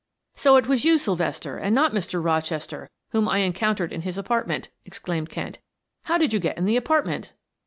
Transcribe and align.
"So 0.33 0.57
it 0.57 0.65
was 0.65 0.83
you, 0.83 0.97
Sylvester, 0.97 1.57
and 1.57 1.75
not 1.75 1.91
Mr. 1.91 2.23
Rochester 2.25 2.89
whom 3.11 3.29
I 3.29 3.41
encountered 3.43 3.93
in 3.93 4.01
his 4.01 4.17
apartment," 4.17 4.71
exclaimed 4.83 5.29
Kent. 5.29 5.59
"How 6.05 6.17
did 6.17 6.33
you 6.33 6.39
get 6.39 6.57
in 6.57 6.65
the 6.65 6.75
apartment?" 6.75 7.33